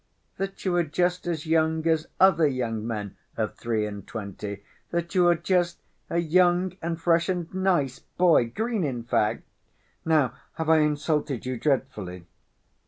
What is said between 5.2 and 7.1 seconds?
are just a young and